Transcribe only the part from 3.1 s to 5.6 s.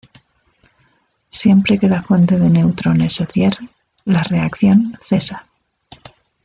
se cierre, la reacción cesa.